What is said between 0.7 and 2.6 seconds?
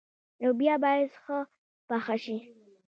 باید ښه پخه شي.